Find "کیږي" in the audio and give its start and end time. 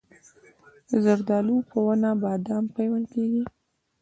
3.13-3.43